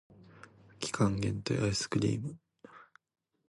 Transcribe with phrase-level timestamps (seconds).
[0.79, 2.39] 期間限定アイスクリーム